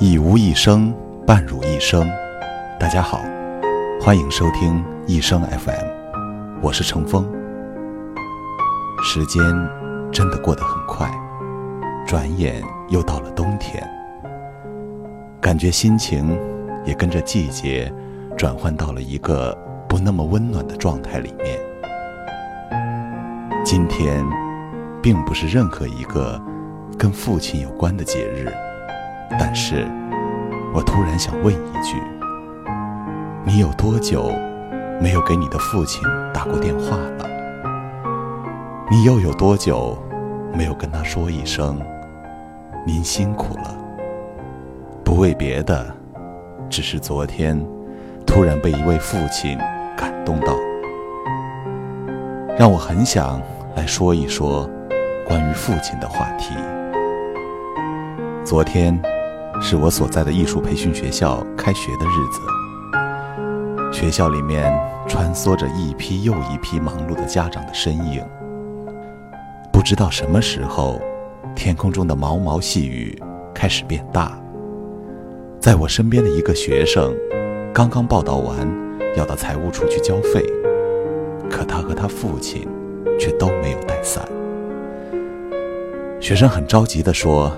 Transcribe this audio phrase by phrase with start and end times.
[0.00, 0.94] 一无一生，
[1.26, 2.08] 伴汝一生。
[2.78, 3.20] 大家好，
[4.00, 5.86] 欢迎收听一生 FM，
[6.62, 7.28] 我是程峰。
[9.02, 9.42] 时间
[10.12, 11.10] 真的过得很快，
[12.06, 13.84] 转眼又到了冬天，
[15.40, 16.38] 感觉心情
[16.84, 17.92] 也跟着季节
[18.36, 19.52] 转换到了一个
[19.88, 21.58] 不那么温暖的状态里面。
[23.64, 24.24] 今天，
[25.02, 26.40] 并不是任何一个
[26.96, 28.48] 跟父亲有关的节日。
[29.30, 29.86] 但是，
[30.74, 31.96] 我突然想问一句：
[33.44, 34.32] 你有多久
[35.00, 37.26] 没有给你的父亲打过电话了？
[38.90, 39.98] 你又有多久
[40.54, 41.78] 没有跟他说一声
[42.86, 43.76] “您辛苦了”？
[45.04, 45.94] 不为别的，
[46.70, 47.62] 只是昨天
[48.26, 49.58] 突然被一位父亲
[49.96, 50.54] 感动到，
[52.58, 53.40] 让我很想
[53.76, 54.68] 来说一说
[55.26, 56.54] 关于父亲的话题。
[58.44, 58.98] 昨天。
[59.60, 62.40] 是我所在的艺术培训学校开学的日子，
[63.92, 64.72] 学校里面
[65.06, 68.24] 穿梭着一批又一批忙碌的家长的身影。
[69.72, 71.00] 不知道什么时候，
[71.54, 73.20] 天空中的毛毛细雨
[73.52, 74.38] 开始变大。
[75.60, 77.14] 在我身边的一个学生，
[77.74, 78.56] 刚刚报道完，
[79.16, 80.42] 要到财务处去交费，
[81.50, 82.66] 可他和他父亲
[83.18, 84.26] 却都没有带伞。
[86.20, 87.52] 学生很着急地说。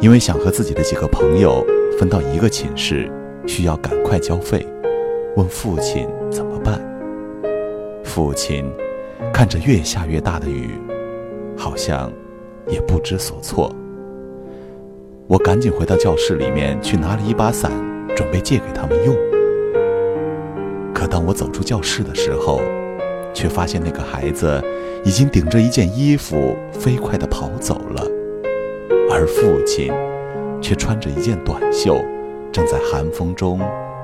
[0.00, 1.64] 因为想和自己的几个朋友
[1.98, 3.10] 分到一个寝室，
[3.46, 4.66] 需要赶快交费，
[5.36, 6.80] 问父亲怎么办。
[8.04, 8.70] 父亲
[9.32, 10.70] 看着越下越大的雨，
[11.56, 12.12] 好像
[12.68, 13.74] 也不知所措。
[15.26, 17.72] 我赶紧回到教室里面去拿了一把伞，
[18.14, 19.16] 准备借给他们用。
[20.92, 22.60] 可当我走出教室的时候，
[23.32, 24.62] 却发现那个孩子
[25.02, 28.13] 已经顶着一件衣服飞快地跑走了。
[29.16, 29.92] 而父亲
[30.60, 32.04] 却穿着一件短袖，
[32.52, 33.60] 正在寒风中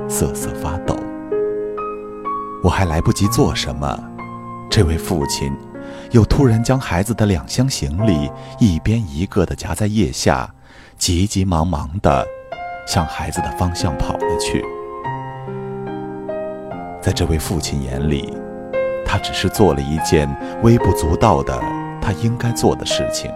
[0.08, 0.94] 瑟瑟发抖。
[2.62, 3.98] 我还来不及做什么，
[4.70, 5.52] 这位父亲
[6.12, 8.30] 又突然将孩子的两箱行李
[8.60, 10.48] 一边一个的夹在腋下，
[10.96, 12.24] 急急忙忙的
[12.86, 14.64] 向孩子的方向跑了去。
[17.02, 18.32] 在这位父亲眼里，
[19.04, 20.32] 他只是做了一件
[20.62, 21.60] 微不足道的
[22.00, 23.28] 他应该做的事情。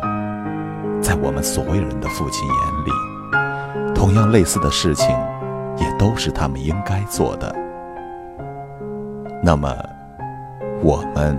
[1.04, 2.56] 在我们所有人的父亲眼
[2.87, 5.15] 里，同样类似的事情，
[5.76, 7.54] 也都是他们应该做的。
[9.42, 9.70] 那么，
[10.82, 11.38] 我们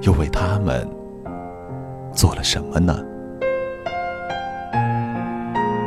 [0.00, 0.88] 又为他们
[2.14, 2.96] 做了什么呢？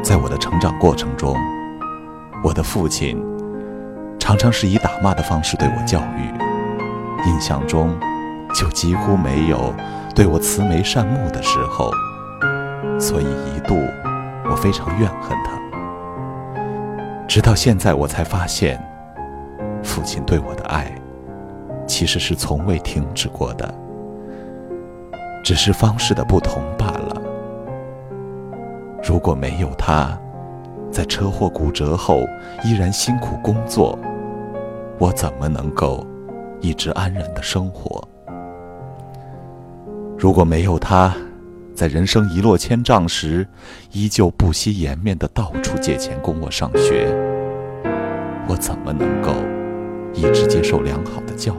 [0.03, 1.35] 在我的成长过程中，
[2.43, 3.19] 我的父亲
[4.19, 7.97] 常常是以打骂的方式对我教育，印象中
[8.53, 9.73] 就几乎没有
[10.13, 11.89] 对我慈眉善目的时候。
[12.99, 13.75] 所以一度，
[14.49, 15.59] 我非常怨恨他。
[17.27, 18.81] 直到现在，我才发现，
[19.83, 20.89] 父亲对我的爱，
[21.85, 23.73] 其实是从未停止过的，
[25.43, 27.21] 只是方式的不同罢了。
[29.03, 30.17] 如果没有他，
[30.89, 32.21] 在车祸骨折后
[32.63, 33.99] 依然辛苦工作，
[34.97, 36.05] 我怎么能够
[36.61, 38.01] 一直安然的生活？
[40.17, 41.13] 如果没有他，
[41.75, 43.45] 在人生一落千丈时，
[43.91, 47.05] 依旧不惜颜面的到处借钱供我上学，
[48.47, 49.33] 我怎么能够
[50.13, 51.57] 一直接受良好的教育？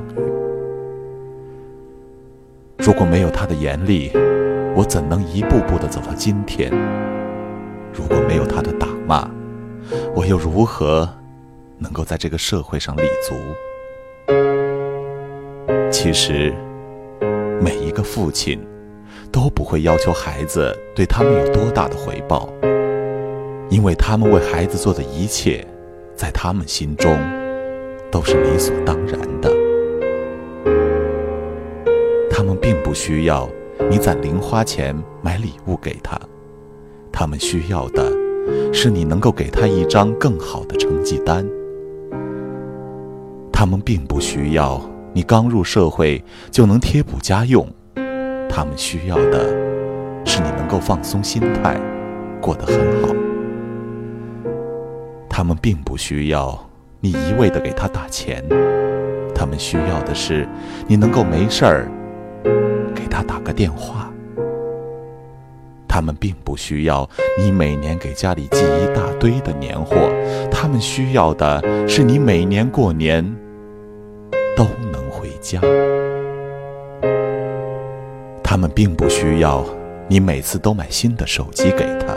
[2.79, 4.11] 如果没有他的严厉，
[4.75, 6.73] 我怎能一步步的走到今天？
[7.93, 9.29] 如果没有他的打骂，
[10.15, 11.07] 我又如何
[11.77, 13.35] 能够在这个社会上立足？
[15.91, 16.55] 其实，
[17.61, 18.59] 每一个父亲。
[19.31, 22.49] 都不会要求孩子对他们有多大的回报，
[23.69, 25.67] 因为他们为孩子做的一切，
[26.15, 27.17] 在他们心中
[28.11, 29.51] 都是理所当然的。
[32.31, 33.49] 他们并不需要
[33.91, 36.19] 你攒零花钱买礼物给他，
[37.11, 38.13] 他们需要的
[38.73, 41.47] 是你能够给他一张更好的成绩单。
[43.53, 44.81] 他们并不需要
[45.15, 47.67] 你刚入社会就能贴补家用。
[48.57, 49.51] 他们需要的
[50.25, 51.79] 是你能够放松心态，
[52.41, 53.15] 过得很好。
[55.29, 56.59] 他们并不需要
[57.01, 58.43] 你一味的给他打钱，
[59.35, 60.49] 他们需要的是
[60.87, 61.87] 你能够没事儿
[62.95, 64.11] 给他打个电话。
[65.87, 67.07] 他们并不需要
[67.39, 69.97] 你每年给家里寄一大堆的年货，
[70.51, 73.23] 他们需要的是你每年过年
[74.57, 75.61] 都能回家。
[78.57, 79.63] 他们并不需要
[80.09, 82.17] 你每次都买新的手机给他，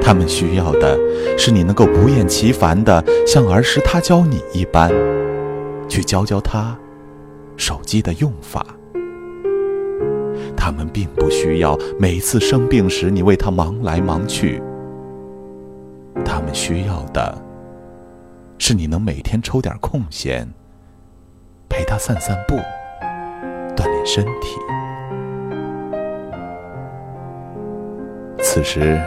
[0.00, 0.98] 他们需要的
[1.36, 4.90] 是你能够不厌其烦的像儿时他教你一般，
[5.86, 6.74] 去教教他
[7.58, 8.64] 手机的用法。
[10.56, 14.62] 他们并不需要每次生病时你为他忙来忙去，
[16.24, 17.36] 他们需要的
[18.56, 20.48] 是你能每天抽点空闲，
[21.68, 22.54] 陪他散散步，
[23.76, 24.56] 锻炼身体。
[28.58, 29.00] 此时。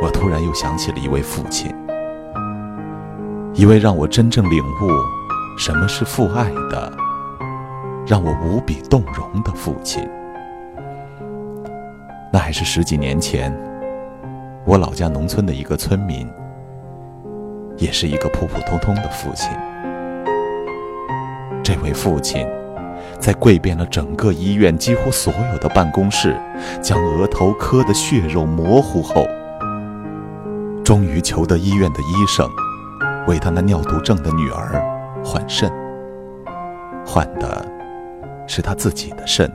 [0.00, 1.74] 我突然又想起了一位父亲，
[3.52, 4.88] 一位让我真正领悟
[5.58, 6.90] 什么是父爱的，
[8.06, 10.08] 让我无比动容的父亲。
[12.32, 13.54] 那还是十几年前，
[14.64, 16.26] 我老家农村的一个村民，
[17.76, 19.50] 也是一个普普通通的父亲。
[21.62, 22.48] 这位父亲，
[23.18, 26.36] 在跪遍了整个医院几乎所有的办公室，
[26.82, 29.26] 将额头磕得血肉模糊后。
[30.84, 32.48] 终于求得医院的医生
[33.28, 34.82] 为他那尿毒症的女儿
[35.24, 35.70] 换肾，
[37.06, 37.64] 换的
[38.48, 39.50] 是他自己的肾，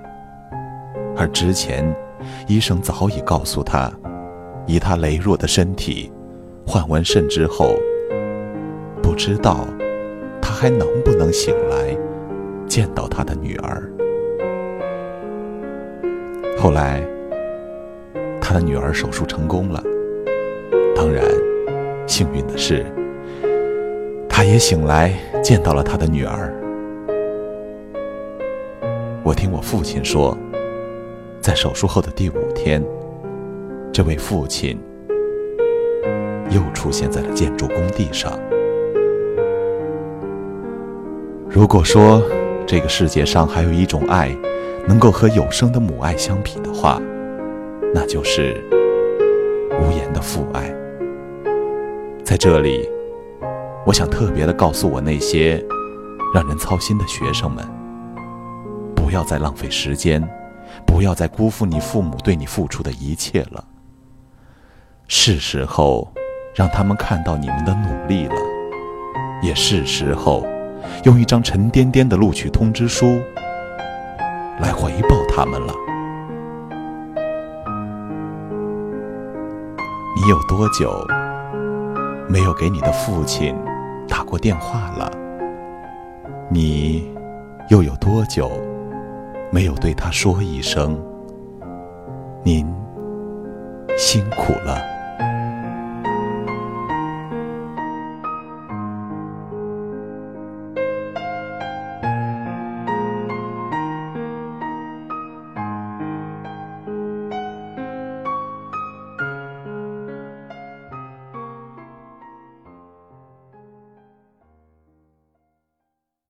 [1.18, 1.94] 而之前
[2.48, 3.92] 医生早已告诉他，
[4.66, 6.12] 以他羸弱的身体，
[6.66, 7.76] 换完肾之后，
[9.04, 9.68] 不知道
[10.42, 11.96] 他还能不能醒来
[12.68, 13.90] 见到他的女儿。
[16.60, 17.02] 后来，
[18.42, 19.84] 他的女儿手术成功了。
[20.96, 21.24] 当然，
[22.08, 22.86] 幸运的是，
[24.28, 26.54] 他也醒来见到了他的女儿。
[29.24, 30.38] 我听我父亲说，
[31.40, 32.84] 在手术后的第五天，
[33.94, 34.80] 这位父亲
[36.50, 38.40] 又出现在了建筑工地上。
[41.50, 42.22] 如果说
[42.68, 44.36] 这个世界上还有一种爱，
[44.86, 47.02] 能够和有生的母爱相比的话，
[47.94, 48.62] 那就是
[49.80, 50.70] 无言的父爱。
[52.26, 52.86] 在这里，
[53.86, 55.64] 我想特别的告诉我那些
[56.34, 57.66] 让人操心的学生们：
[58.94, 60.22] 不要再浪费时间，
[60.86, 63.64] 不要再辜负你父母对你付出的一切了。
[65.08, 66.12] 是时候
[66.54, 68.36] 让他们看到你们的努力了，
[69.42, 70.46] 也是时候
[71.04, 73.22] 用一张沉甸甸的录取通知书
[74.60, 75.74] 来回报他们了。
[80.16, 81.06] 你有多久？
[82.30, 83.56] 没有给你的父亲
[84.06, 85.10] 打过电话了，
[86.50, 87.10] 你
[87.70, 88.52] 又有多久
[89.50, 91.02] 没有对他说一声
[92.44, 92.68] “您
[93.98, 94.78] 辛苦了”？